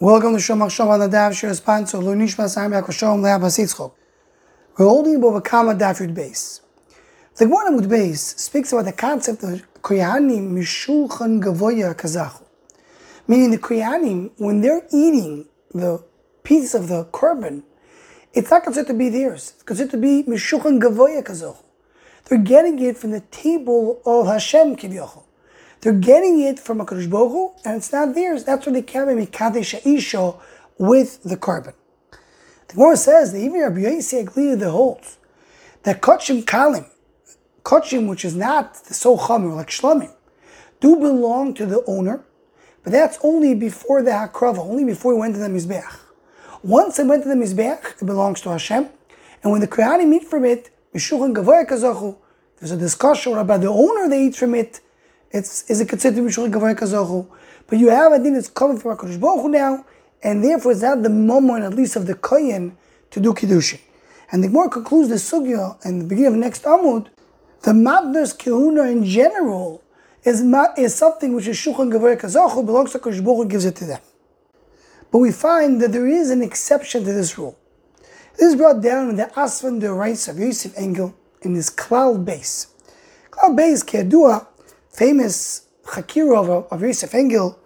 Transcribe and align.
Welcome 0.00 0.36
to 0.36 0.38
Shom 0.38 0.62
on 0.62 1.00
the 1.00 1.08
Daf 1.08 1.36
Shir 1.36 1.52
sponsor 1.54 1.98
Lunishma 1.98 2.48
Sam 2.48 2.70
Yakoshom 2.70 3.20
Leabas. 3.20 3.90
We're 4.78 4.86
holding 4.86 5.20
Bava 5.20 5.44
Kama 5.44 5.74
Daf 5.74 5.98
Yud 5.98 6.14
Beis. 6.14 6.60
The 7.34 7.46
Gemara 7.46 7.72
Mud 7.72 7.88
Beis 7.88 8.38
speaks 8.38 8.72
about 8.72 8.84
the 8.84 8.92
concept 8.92 9.42
of 9.42 9.66
Koyanim 9.82 10.52
Mishulchan 10.52 11.42
Gavoya 11.42 11.96
Kazachu. 11.96 12.44
Meaning 13.26 13.50
the 13.50 13.58
Koyanim, 13.58 14.30
when 14.36 14.60
they're 14.60 14.86
eating 14.92 15.48
the 15.74 16.04
piece 16.44 16.74
of 16.74 16.86
the 16.86 17.06
korban, 17.06 17.64
it's 18.32 18.52
not 18.52 18.62
considered 18.62 18.86
to 18.86 18.94
be 18.94 19.08
theirs. 19.08 19.54
It's 19.54 19.64
considered 19.64 19.90
to 19.90 19.96
be 19.96 20.22
Mishulchan 20.22 20.80
Gavoya 20.80 21.24
Kazachu. 21.24 21.64
They're 22.26 22.38
getting 22.38 22.78
it 22.78 22.96
from 22.96 23.10
the 23.10 23.22
table 23.32 24.00
of 24.06 24.28
Hashem 24.28 24.76
Kivyochel. 24.76 25.24
They're 25.80 25.92
getting 25.92 26.40
it 26.40 26.58
from 26.58 26.80
a 26.80 26.84
Baruch 26.84 27.56
and 27.64 27.76
it's 27.76 27.92
not 27.92 28.14
theirs. 28.14 28.44
That's 28.44 28.66
why 28.66 28.72
they 28.72 28.82
carry 28.82 29.14
Mikadesh 29.14 29.86
Isha 29.86 30.34
with 30.78 31.22
the 31.22 31.36
korban. 31.36 31.74
The 32.68 32.74
Gemara 32.74 32.96
says 32.96 33.32
that 33.32 33.38
even 33.38 33.60
Rabbi 33.60 33.80
Agliyah 33.80 34.58
the 34.58 34.70
holds 34.70 35.18
that 35.84 36.02
Kodshim 36.02 36.44
Kalim, 36.44 36.86
Kodshim 37.62 38.08
which 38.08 38.24
is 38.24 38.34
not 38.34 38.74
the 38.84 38.94
so 38.94 39.16
Chamim, 39.16 39.54
like 39.54 39.68
Shlomim, 39.68 40.12
do 40.80 40.96
belong 40.96 41.54
to 41.54 41.66
the 41.66 41.82
owner, 41.86 42.24
but 42.82 42.92
that's 42.92 43.18
only 43.22 43.54
before 43.54 44.02
the 44.02 44.10
Hakrava, 44.10 44.58
only 44.58 44.84
before 44.84 45.14
he 45.14 45.18
went 45.18 45.34
to 45.34 45.40
the 45.40 45.48
Mizbeach. 45.48 45.98
Once 46.62 46.98
it 46.98 47.06
went 47.06 47.22
to 47.22 47.28
the 47.28 47.34
Mizbeach, 47.34 48.02
it 48.02 48.04
belongs 48.04 48.40
to 48.42 48.50
Hashem, 48.50 48.88
and 49.42 49.52
when 49.52 49.60
the 49.60 49.68
Kohanim 49.68 50.14
eat 50.14 50.24
from 50.24 50.44
it, 50.44 50.70
there's 50.92 52.70
a 52.72 52.76
discussion 52.76 53.38
about 53.38 53.60
the 53.60 53.68
owner 53.68 54.08
they 54.08 54.24
eat 54.24 54.36
from 54.36 54.54
it, 54.54 54.80
it's 55.30 55.68
is 55.70 55.80
it 55.80 55.88
considered 55.88 56.22
Mishul 56.22 56.50
Gavai 56.50 56.74
Kazochu? 56.74 57.26
But 57.66 57.78
you 57.78 57.88
have 57.90 58.12
a 58.12 58.18
din 58.18 58.34
that's 58.34 58.48
coming 58.48 58.78
from 58.78 58.96
HaKadosh 58.96 59.20
Baruch 59.20 59.42
Hu 59.42 59.48
now, 59.50 59.84
and 60.22 60.42
therefore 60.42 60.72
it's 60.72 60.82
not 60.82 61.02
the 61.02 61.10
moment, 61.10 61.64
at 61.64 61.74
least 61.74 61.96
of 61.96 62.06
the 62.06 62.14
Kohen, 62.14 62.76
to 63.10 63.20
do 63.20 63.34
Kiddushin. 63.34 63.80
And 64.32 64.42
the 64.42 64.48
Gemara 64.48 64.70
concludes 64.70 65.08
the 65.10 65.16
Sugya 65.16 65.84
in 65.84 65.98
the 65.98 66.04
beginning 66.04 66.28
of 66.28 66.32
the 66.34 66.40
next 66.40 66.64
Amud, 66.64 67.08
the 67.62 67.72
Mabner's 67.72 68.34
Kehuna 68.34 68.90
in 68.90 69.04
general 69.04 69.82
is, 70.24 70.42
is 70.76 70.94
something 70.94 71.34
which 71.34 71.46
is 71.46 71.56
Shulchan 71.56 71.92
Gavai 71.92 72.18
Kazochu, 72.18 72.64
belongs 72.64 72.92
to 72.92 72.98
HaKadosh 72.98 73.24
Baruch 73.24 73.44
Hu, 73.44 73.44
gives 73.46 73.64
it 73.64 73.76
to 73.76 73.84
them. 73.84 74.00
But 75.10 75.18
we 75.18 75.32
find 75.32 75.80
that 75.80 75.92
there 75.92 76.06
is 76.06 76.30
an 76.30 76.42
exception 76.42 77.04
to 77.04 77.12
this 77.12 77.36
rule. 77.38 77.58
This 78.38 78.52
is 78.52 78.56
brought 78.56 78.82
down 78.82 79.10
in 79.10 79.16
the 79.16 79.24
Asvan 79.24 79.80
D'Oraisa 79.80 80.28
of 80.28 80.38
Yosef 80.38 80.72
Engel 80.76 81.14
in 81.42 81.54
his 81.54 81.70
cloud 81.70 82.24
base. 82.24 82.68
Cloud 83.30 83.56
base, 83.56 83.82
Kedua, 83.82 84.46
famous 84.90 85.66
Chakirov 85.84 86.70
of 86.70 86.82
Yosef 86.82 87.14
Engel, 87.14 87.58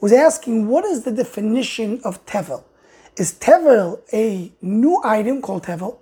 was 0.00 0.12
asking 0.12 0.68
what 0.68 0.84
is 0.84 1.04
the 1.04 1.12
definition 1.12 2.00
of 2.04 2.24
Tevel? 2.26 2.64
Is 3.16 3.32
Tevel 3.34 4.00
a 4.12 4.52
new 4.62 5.00
item 5.04 5.42
called 5.42 5.64
Tevel? 5.64 5.98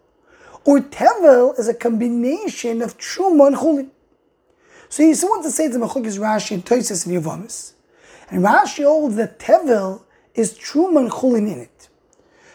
Or 0.64 0.80
Tevel 0.80 1.58
is 1.58 1.68
a 1.68 1.74
combination 1.74 2.82
of 2.82 2.98
Truma 2.98 3.48
and 3.48 3.56
Chulin? 3.56 3.90
So 4.88 5.02
he 5.02 5.10
wants 5.22 5.46
to 5.46 5.52
say 5.52 5.70
to 5.70 5.78
Machukis 5.78 6.18
Rashi 6.18 6.52
and 6.52 6.64
Toises 6.64 7.06
and 7.06 7.16
Yavamis. 7.16 7.72
And 8.30 8.44
Rashi 8.44 8.84
holds 8.84 9.16
that 9.16 9.38
Tevel 9.38 10.02
is 10.34 10.58
Truma 10.58 11.00
and 11.00 11.10
Chulin 11.10 11.52
in 11.52 11.60
it. 11.60 11.88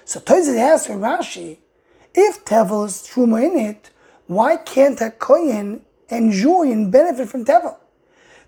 So 0.05 0.19
Toises 0.19 0.57
asks 0.57 0.89
Rashi, 0.89 1.57
if 2.13 2.45
Tevel 2.45 2.85
is 2.85 3.07
Truma 3.07 3.43
in 3.43 3.57
it, 3.57 3.89
why 4.27 4.57
can't 4.57 4.99
a 5.01 5.11
Kohen 5.11 5.81
enjoy 6.09 6.71
and 6.71 6.91
benefit 6.91 7.29
from 7.29 7.45
Tevel? 7.45 7.77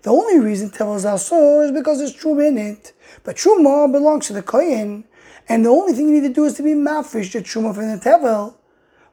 The 0.06 0.12
only 0.12 0.38
reason 0.38 0.70
Tevel 0.70 0.94
is 0.94 1.04
Asur 1.04 1.64
is 1.64 1.72
because 1.72 1.98
there's 1.98 2.14
Truma 2.14 2.46
in 2.46 2.58
it. 2.58 2.92
But 3.24 3.34
Truma 3.34 3.90
belongs 3.90 4.28
to 4.28 4.34
the 4.34 4.40
Kohen, 4.40 5.02
and 5.48 5.64
the 5.64 5.70
only 5.70 5.94
thing 5.94 6.06
you 6.06 6.20
need 6.20 6.28
to 6.28 6.32
do 6.32 6.44
is 6.44 6.54
to 6.54 6.62
be 6.62 6.74
Mafish 6.74 7.32
the 7.32 7.40
Truma 7.40 7.74
from 7.74 7.90
the 7.90 7.98
Tevel. 7.98 8.54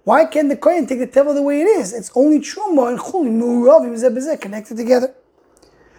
Why 0.03 0.25
can't 0.25 0.50
the 0.50 0.55
Kohen 0.55 0.85
take 0.85 1.00
the 1.00 1.08
Tevel 1.08 1.33
the 1.33 1.41
way 1.41 1.61
it 1.61 1.66
is? 1.66 1.94
It's 1.94 2.11
only 2.13 2.39
Truma 2.39 2.90
and 2.90 3.00
Chulim, 3.00 3.41
Muravim, 3.41 3.95
Zebezeh 3.95 4.40
connected 4.40 4.78
together. 4.78 5.16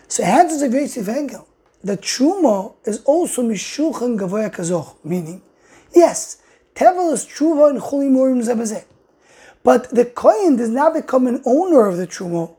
So 0.06 0.22
it 0.22 0.28
answers 0.28 0.62
a 0.62 0.68
Yosef 0.68 1.08
Engel. 1.08 1.48
The 1.82 1.96
Truma 1.96 2.76
is 2.84 3.02
also 3.02 3.42
Mishulchan 3.42 4.16
Gavoya 4.16 4.48
Kazoch, 4.48 4.94
meaning, 5.02 5.42
yes, 5.92 6.40
Tevel 6.76 7.12
is 7.12 7.26
Truma 7.26 7.70
and 7.70 7.80
Chulim, 7.80 8.12
Muravim, 8.12 8.44
Zebezeh. 8.44 8.84
But 9.64 9.90
the 9.90 10.04
Kohen 10.04 10.54
does 10.54 10.70
not 10.70 10.94
become 10.94 11.26
an 11.26 11.42
owner 11.44 11.84
of 11.86 11.96
the 11.96 12.06
Truma 12.06 12.54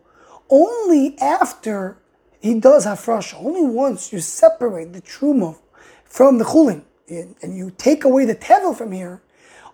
only 0.50 1.18
after 1.20 1.98
he 2.46 2.60
does 2.60 2.86
hafrasha. 2.86 3.44
Only 3.44 3.64
once 3.64 4.14
you 4.14 4.20
separate 4.20 4.94
the 4.94 5.02
truma 5.02 5.58
from 6.04 6.38
the 6.38 6.46
chulin 6.46 6.84
and 7.10 7.58
you 7.58 7.72
take 7.76 8.04
away 8.04 8.26
the 8.26 8.36
tevel 8.36 8.78
from 8.78 8.92
here, 8.92 9.24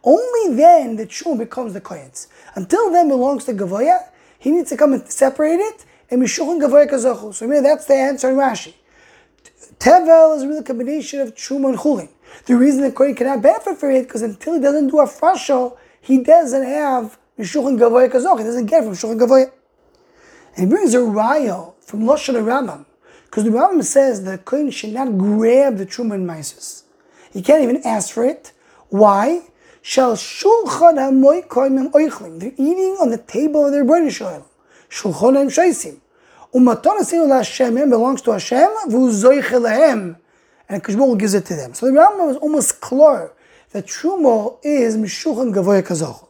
only 0.06 0.56
then 0.56 0.96
the 0.96 1.06
truma 1.06 1.40
becomes 1.40 1.74
the 1.74 1.82
kohen's. 1.82 2.30
Until 2.56 2.90
then 2.90 3.10
belongs 3.10 3.44
to 3.46 3.54
gavoya. 3.54 4.08
He 4.40 4.52
needs 4.52 4.70
to 4.70 4.78
come 4.78 4.94
and 4.94 5.06
separate 5.12 5.60
it 5.60 5.84
and 6.10 6.22
mishuchin 6.22 6.62
gavoya 6.62 6.90
kazachu. 6.90 7.34
So 7.34 7.46
maybe 7.46 7.62
that's 7.62 7.88
the 7.88 7.96
answer 7.96 8.30
in 8.30 8.38
Rashi. 8.38 8.74
Tevel 9.78 10.38
is 10.38 10.46
really 10.46 10.60
a 10.60 10.64
combination 10.64 11.20
of 11.20 11.36
truma 11.36 11.72
and 11.72 11.78
chulin. 11.78 12.08
The 12.46 12.56
reason 12.56 12.84
the 12.84 12.94
kohen 12.94 13.16
cannot 13.16 13.42
benefit 13.42 13.80
from 13.80 13.92
it 13.92 14.04
because 14.04 14.22
until 14.22 14.54
he 14.54 14.62
doesn't 14.62 14.88
do 14.88 15.02
a 15.02 15.06
frasha, 15.06 15.78
he 16.00 16.24
doesn't 16.24 16.64
have 16.64 17.20
mishuchin 17.38 17.78
gavoya 17.78 18.10
kazachu. 18.10 18.38
He 18.38 18.46
doesn't 18.46 18.68
get 18.68 18.82
it 18.82 18.86
from 18.86 18.94
mishuchin 18.94 19.20
gavoya. 19.20 19.52
And 20.56 20.68
he 20.68 20.70
brings 20.70 20.94
a 20.94 21.00
raya 21.00 21.74
from 21.92 22.04
Lashon 22.04 22.36
Rambam, 22.36 22.86
because 23.26 23.44
the 23.44 23.50
Rambam 23.50 23.84
says 23.84 24.24
that 24.24 24.46
Kohen 24.46 24.72
should 24.72 24.94
not 24.94 25.18
grab 25.18 25.76
the 25.76 25.86
Truma 25.86 26.14
and 26.14 26.26
Mises. 26.26 26.86
He 27.34 27.42
can't 27.42 27.62
even 27.62 27.82
ask 27.84 28.14
for 28.14 28.24
it. 28.24 28.54
Why? 28.88 29.42
Shall 29.82 30.14
shulchan 30.14 30.96
hamoy 30.96 31.46
koimim 31.48 31.92
oichlim. 31.92 32.40
They're 32.40 32.54
eating 32.54 32.96
on 33.02 33.10
the 33.10 33.18
table 33.18 33.66
of 33.66 33.74
their 33.74 33.84
British 33.84 34.22
oil. 34.22 34.48
Shulchan 34.90 35.36
hem 35.36 35.50
shaisim. 35.50 36.00
Umaton 36.54 37.02
asinu 37.02 37.28
Hashem 37.28 37.76
belongs 37.90 38.22
to 38.22 38.32
Hashem, 38.32 38.70
v'uzoich 38.88 39.50
lehem. 39.50 40.16
And 40.70 40.82
Kishbol 40.82 41.20
gives 41.20 41.34
it 41.34 41.46
to 41.48 41.58
them. 41.58 41.74
So 41.74 41.88
the 41.88 41.92
Rambam 41.92 42.32
is 42.32 42.38
almost 42.38 42.80
clear 42.80 43.34
that 43.72 43.86
Truma 43.86 44.58
is 44.64 44.96
mishulchan 44.96 45.54
gavoy 45.54 45.82
kazoch. 45.84 46.26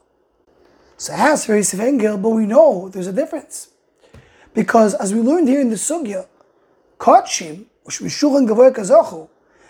So 0.97 1.13
as 1.15 1.45
for 1.45 1.55
Yosef 1.55 1.79
Engel, 1.79 2.17
but 2.17 2.29
we 2.29 2.47
know 2.47 2.89
there's 2.89 3.05
a 3.05 3.13
difference. 3.13 3.67
Because 4.53 4.93
as 4.95 5.13
we 5.13 5.21
learned 5.21 5.47
here 5.47 5.61
in 5.61 5.69
the 5.69 5.75
Sugya, 5.75 6.27
which 7.83 7.99
Mishulchan 7.99 8.47
Gavoy 8.47 8.73
Kazochu, 8.75 9.29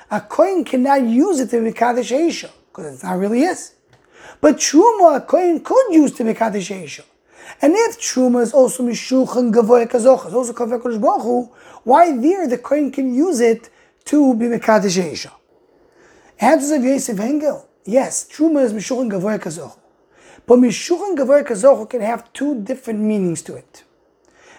a 0.09 0.21
coin 0.21 0.65
cannot 0.65 1.03
use 1.03 1.39
it 1.39 1.49
to 1.51 1.57
Mekadesh 1.57 2.11
Aisha, 2.11 2.49
because 2.67 2.95
it's 2.95 3.03
not 3.03 3.17
really 3.17 3.41
his. 3.41 3.73
But 4.41 4.57
Truma, 4.57 5.17
a 5.17 5.21
coin 5.21 5.59
could 5.63 5.93
use 5.93 6.11
to 6.13 6.23
Mekadesh 6.23 6.75
Aisha. 6.75 7.03
And 7.61 7.73
if 7.75 7.99
Truma 7.99 8.41
is 8.41 8.53
also 8.53 8.83
Mishulchan 8.83 9.53
Gavoy 9.53 9.87
Kazochu, 9.87 10.25
it's 10.25 10.33
also 10.33 10.53
Kaveh 10.53 10.81
Kodesh 10.81 11.49
why 11.83 12.15
there 12.17 12.47
the 12.47 12.57
coin 12.57 12.91
can 12.91 13.13
use 13.13 13.39
it 13.39 13.69
to 14.05 14.33
be 14.35 14.45
Mekadesh 14.45 15.01
Aisha? 15.01 15.31
Answers 16.39 16.71
of 16.71 16.83
Yosef 16.83 17.19
Engel, 17.19 17.67
yes, 17.85 18.27
Truma 18.29 18.63
is 18.63 18.73
Mishulchan 18.73 19.11
Gavoy 19.11 19.39
Kazochu. 19.39 19.77
But 20.45 20.57
Mishulchan 20.57 21.15
Gavoy 21.15 21.43
Kazochu 21.47 21.89
can 21.89 22.01
have 22.01 22.33
two 22.33 22.61
different 22.63 22.99
meanings 22.99 23.41
to 23.43 23.55
it. 23.55 23.83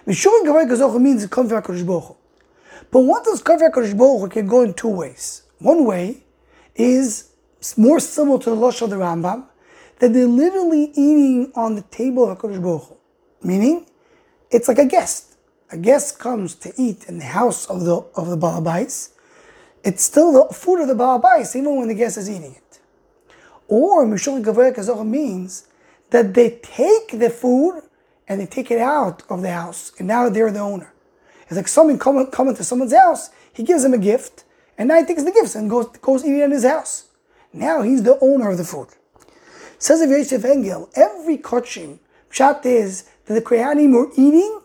Mishulchan 0.05 0.43
Gavoy 0.43 0.69
Kazochu 0.69 0.99
means 0.99 1.25
from 1.25 1.47
HaKadosh 1.47 2.15
But 2.91 2.99
what 2.99 3.23
does 3.23 3.41
Kaveh 3.41 3.71
HaKadosh 3.71 4.31
can 4.31 4.47
go 4.47 4.61
in 4.61 4.73
two 4.73 4.89
ways. 4.89 5.43
One 5.59 5.85
way 5.85 6.25
is 6.75 7.29
more 7.77 8.01
similar 8.01 8.37
to 8.39 8.49
the 8.49 8.55
Losh 8.57 8.81
of 8.81 8.89
the 8.89 8.97
Rambam, 8.97 9.45
that 9.99 10.11
they're 10.11 10.27
literally 10.27 10.91
eating 10.91 11.53
on 11.55 11.75
the 11.75 11.83
table 11.83 12.29
of 12.29 12.37
HaKadosh 12.37 12.97
Meaning, 13.43 13.85
it's 14.51 14.67
like 14.67 14.77
a 14.77 14.85
guest. 14.85 15.37
A 15.71 15.77
guest 15.77 16.19
comes 16.19 16.55
to 16.55 16.73
eat 16.77 17.05
in 17.05 17.19
the 17.19 17.25
house 17.25 17.65
of 17.67 17.85
the 17.85 17.95
of 18.15 18.27
the 18.27 18.37
Balabais. 18.37 19.09
It's 19.85 20.03
still 20.03 20.33
the 20.33 20.53
food 20.53 20.81
of 20.81 20.89
the 20.89 20.95
Balabais, 20.95 21.55
even 21.55 21.77
when 21.77 21.87
the 21.87 21.95
guest 21.95 22.17
is 22.17 22.29
eating 22.29 22.55
it. 22.55 22.79
Or 23.69 24.05
Mishulchan 24.05 24.43
Gavoy 24.43 24.75
Kazoch 24.75 25.07
means 25.07 25.65
that 26.09 26.33
they 26.33 26.59
take 26.61 27.19
the 27.19 27.29
food 27.29 27.83
and 28.27 28.39
they 28.39 28.45
take 28.45 28.71
it 28.71 28.79
out 28.79 29.23
of 29.29 29.41
the 29.41 29.51
house, 29.51 29.91
and 29.99 30.07
now 30.07 30.29
they're 30.29 30.51
the 30.51 30.59
owner. 30.59 30.93
It's 31.47 31.55
like 31.55 31.67
someone 31.67 31.99
coming, 31.99 32.27
coming 32.27 32.55
to 32.55 32.63
someone's 32.63 32.93
house, 32.93 33.29
he 33.51 33.63
gives 33.63 33.83
him 33.83 33.93
a 33.93 33.97
gift, 33.97 34.45
and 34.77 34.87
now 34.87 34.99
he 34.99 35.05
takes 35.05 35.23
the 35.23 35.31
gifts 35.31 35.55
and 35.55 35.69
goes, 35.69 35.87
goes 36.01 36.23
eating 36.23 36.39
in 36.39 36.51
his 36.51 36.65
house. 36.65 37.07
Now 37.51 37.81
he's 37.81 38.03
the 38.03 38.17
owner 38.19 38.49
of 38.49 38.57
the 38.57 38.63
food. 38.63 38.87
Says 39.77 40.01
of 40.01 40.09
Yosef 40.09 40.43
Engel, 40.45 40.89
every 40.95 41.37
kochim, 41.37 41.99
pshat 42.31 42.65
is 42.65 43.03
that 43.25 43.33
the 43.33 43.41
Kohanim 43.41 43.93
were 43.93 44.09
eating 44.13 44.61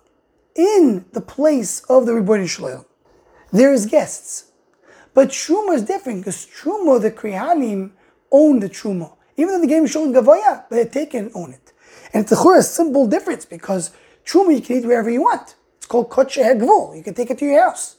in 0.55 1.05
the 1.13 1.21
place 1.21 1.81
of 1.89 2.07
the 2.07 2.13
Ribbono 2.13 2.49
Shel 2.49 2.67
Olam. 2.67 2.85
There 3.53 3.73
is 3.73 3.87
guests. 3.87 4.53
But 5.15 5.29
Truma 5.29 5.75
is 5.75 5.83
different 5.83 6.21
because 6.21 6.47
Truma, 6.47 7.01
the 7.01 7.11
Kohanim, 7.11 7.91
own 8.31 8.61
the 8.61 8.69
Truma. 8.69 9.13
Even 9.37 9.55
though 9.55 9.61
the 9.61 9.67
game 9.67 9.85
is 9.85 9.91
showing 9.91 10.13
Gavoya, 10.13 10.69
they 10.69 10.85
take 10.85 11.15
it 11.15 11.19
and 11.19 11.31
own 11.35 11.53
it. 11.53 11.73
And 12.13 12.23
it's 12.23 12.33
a 12.33 12.63
simple 12.63 13.07
difference 13.07 13.45
because 13.45 13.91
truma 14.25 14.55
you 14.55 14.61
can 14.61 14.79
eat 14.79 14.87
wherever 14.87 15.11
you 15.11 15.23
want. 15.23 15.57
It's 15.77 15.87
called 15.87 16.11
kotche 16.11 16.43
hegvul. 16.43 16.97
You 16.97 17.03
can 17.03 17.15
take 17.15 17.31
it 17.31 17.39
to 17.39 17.45
your 17.45 17.63
house. 17.63 17.97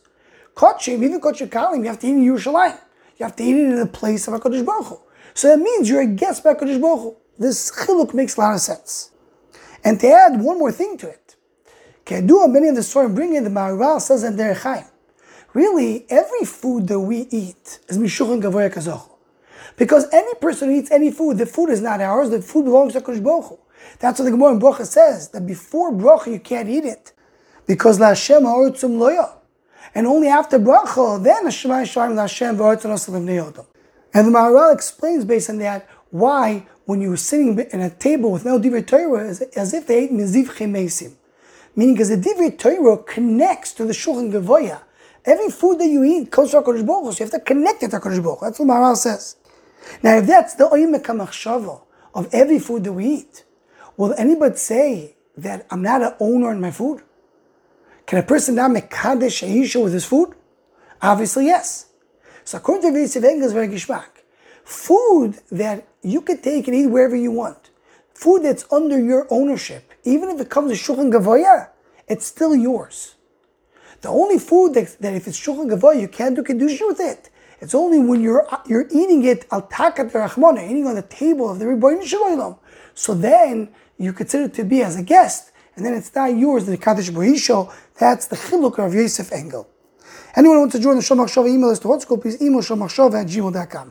Kotche, 0.56 0.90
even 0.90 1.22
kotche 1.22 1.48
kalim, 1.48 1.80
you 1.80 1.86
have 1.86 2.00
to 2.00 2.08
eat 2.08 2.12
in 2.12 2.26
Yerushalayim. 2.26 2.80
You 3.18 3.26
have 3.26 3.36
to 3.36 3.44
eat 3.44 3.56
it 3.56 3.66
in 3.66 3.76
the 3.76 3.86
place 3.86 4.28
of 4.28 4.34
HaKadosh 4.34 4.66
Baruch 4.66 4.88
Hu. 4.88 5.00
So 5.34 5.50
that 5.50 5.60
means 5.60 5.90
you're 5.90 6.02
a 6.02 6.08
guest 6.08 6.44
by 6.44 6.54
HaKadosh 6.54 6.82
Baruch 6.82 7.00
Hu. 7.00 7.16
This 7.38 7.72
chiluk 7.72 8.14
makes 8.14 8.38
a 8.38 8.42
lot 8.42 8.56
of 8.56 8.62
sense. 8.62 9.12
And 9.84 10.00
to 10.00 10.08
add 10.12 10.42
one 10.42 10.60
more 10.60 10.72
thing 10.72 10.98
to 10.98 11.10
it, 11.10 11.36
Kedua, 12.06 12.52
many 12.52 12.70
of 12.70 12.76
the 12.76 12.84
story 12.84 13.08
bring 13.08 13.36
in 13.36 13.44
the 13.44 13.50
Maharal 13.50 14.02
says 14.02 14.24
in 14.24 14.36
Derech 14.36 14.62
Chaim, 14.62 14.86
really, 15.54 16.06
every 16.10 16.44
food 16.44 16.88
that 16.88 17.00
we 17.00 17.28
eat 17.30 17.80
is 17.88 17.98
Mishuchan 17.98 18.42
Gavoya 18.42 18.74
Kazochu. 18.74 19.10
Because 19.78 20.08
any 20.12 20.34
person 20.36 20.70
who 20.70 20.76
eats 20.76 20.92
any 20.92 21.12
food, 21.12 21.38
the 21.38 21.46
food 21.46 21.70
is 21.70 21.82
not 21.82 22.02
ours, 22.02 22.32
the 22.32 22.42
food 22.42 22.66
belongs 22.66 22.94
to 22.94 23.02
Kodesh 23.02 23.24
Baruch 23.24 23.46
Hu. 23.46 23.60
That's 24.00 24.20
what 24.20 24.26
the 24.26 24.32
Gemara 24.32 24.54
in 24.54 24.60
Bracha 24.60 24.86
says, 24.86 25.30
that 25.30 25.46
before 25.46 25.92
Bracha 25.92 26.32
you 26.32 26.40
can't 26.40 26.70
eat 26.70 26.86
it. 26.86 27.14
Because 27.68 28.00
La 28.00 28.10
Hashem 28.10 28.44
ha'ortzum 28.44 28.98
loya. 28.98 29.32
And 29.94 30.08
only 30.08 30.28
after 30.28 30.60
Bracha, 30.60 31.24
then 31.24 31.46
Hashem 31.46 31.72
ha'sharim 31.72 32.16
La 32.16 32.24
Hashem 32.24 32.58
v'ortzum 32.58 32.92
osalim 32.92 33.26
ne'odom. 33.26 33.66
And 34.14 34.28
the 34.28 34.32
Maharal 34.32 34.74
explains 34.74 35.26
based 35.26 35.50
on 35.50 35.60
that 35.60 35.88
why 36.12 36.66
when 36.86 37.02
you 37.02 37.10
were 37.10 37.18
sitting 37.18 37.60
in 37.72 37.82
a 37.82 37.90
table 37.90 38.32
with 38.32 38.46
no 38.46 38.60
Divrei 38.60 38.86
Torah, 38.86 39.28
as, 39.28 39.42
as 39.42 39.74
if 39.74 39.86
they 39.86 40.06
ate 40.06 40.12
Niziv 40.12 40.48
Chemesim. 40.48 41.14
Meaning 41.76 41.94
because 41.94 42.10
the 42.10 42.18
Divrei 42.18 42.58
Torah 42.58 42.98
connects 42.98 43.74
to 43.74 43.86
the 43.86 43.94
Shulchan 43.94 44.32
Gavoya. 44.32 44.82
Every 45.26 45.50
food 45.50 45.80
that 45.80 45.88
you 45.88 46.04
eat 46.04 46.32
comes 46.32 46.52
from 46.52 46.64
HaKadosh 46.64 46.86
Baruch 46.88 47.14
so 47.14 47.24
you 47.24 47.30
have 47.30 47.40
to 47.40 47.46
connect 47.46 47.84
it 47.84 47.92
to 47.92 48.00
HaKadosh 48.00 48.24
Baruch. 48.24 48.40
That's 48.42 48.60
what 48.60 48.68
Maharal 48.70 48.96
says. 48.96 49.36
Now, 50.02 50.18
if 50.18 50.26
that's 50.26 50.56
the 50.56 50.66
Oimek 50.66 51.04
HaMachshava 51.04 51.82
of 52.16 52.34
every 52.34 52.58
food 52.60 52.84
that 52.86 52.94
we 52.94 53.06
eat, 53.06 53.44
will 54.00 54.16
anybody 54.18 54.56
say 54.56 55.16
that 55.38 55.68
I'm 55.70 55.82
not 55.82 56.02
an 56.02 56.14
owner 56.22 56.52
in 56.52 56.62
my 56.62 56.72
food? 56.72 57.04
Can 58.08 58.18
a 58.18 58.24
person 58.24 58.56
not 58.56 58.72
make 58.72 58.90
Kaddish 58.90 59.42
Aisha 59.42 59.84
with 59.84 59.92
his 59.92 60.06
food? 60.06 60.34
Obviously, 61.02 61.46
yes. 61.48 61.88
So 62.46 62.58
according 62.58 62.94
to 62.94 62.98
Yosef 63.00 63.24
Engel's, 63.24 63.52
very 63.52 63.68
gishmak. 63.68 64.24
Food 64.64 65.40
that 65.52 65.86
you 66.02 66.22
can 66.22 66.42
take 66.42 66.68
and 66.68 66.76
eat 66.78 66.88
wherever 66.88 67.16
you 67.16 67.32
want. 67.32 67.72
Food 68.14 68.44
that's 68.44 68.66
under 68.72 68.98
your 68.98 69.28
ownership, 69.30 69.92
even 70.06 70.30
if 70.30 70.40
it 70.40 70.50
comes 70.50 70.72
to 70.72 70.78
Shulchan 70.78 71.12
Gavoya, 71.12 71.68
it's 72.08 72.26
still 72.26 72.56
yours. 72.56 73.16
The 74.02 74.10
only 74.10 74.40
food 74.40 74.76
that, 74.76 74.96
that 75.02 75.14
if 75.14 75.28
it's 75.28 75.40
Shulchan 75.40 75.70
Gavoya, 75.70 76.00
you 76.00 76.08
can't 76.08 76.36
do 76.38 76.44
Kedusha 76.44 76.88
with 76.88 77.02
it. 77.02 77.29
It's 77.62 77.76
only 77.76 78.00
when 78.00 78.22
you're 78.22 78.48
you're 78.66 78.88
eating 78.90 79.24
it 79.26 79.46
al 79.52 79.64
takat 79.64 80.12
rachmana, 80.12 80.64
eating 80.64 80.88
on 80.88 80.96
the 80.96 81.02
table 81.02 81.50
of 81.50 81.60
the 81.60 81.66
Ribbono 81.66 82.04
Shel 82.04 82.24
Olam. 82.24 82.58
So 82.94 83.14
then 83.14 83.70
you 83.98 84.14
consider 84.14 84.46
it 84.46 84.54
to 84.56 84.64
be 84.64 84.82
as 84.82 84.96
a 84.96 85.04
guest, 85.04 85.52
and 85.76 85.86
then 85.86 85.94
it's 85.94 86.14
not 86.14 86.38
yours. 86.38 86.66
The 86.66 86.78
Kaddish 86.78 87.10
Bohisho, 87.10 87.72
that's 87.98 88.28
the 88.28 88.36
chiluk 88.36 88.80
of 88.80 88.94
Yosef 88.94 89.32
Engel. 89.32 89.68
Anyone 90.36 90.58
who 90.58 90.62
wants 90.62 90.76
to 90.76 90.82
join 90.82 90.96
the 90.96 91.02
Shomach 91.02 91.28
Shava 91.28 91.50
email 91.50 91.70
list 91.70 91.82
to 91.84 91.88
what's 91.88 92.06
please 92.06 92.42
email 92.42 92.62
shomachshava 92.62 93.22
at 93.22 93.28
gmail.com. 93.28 93.88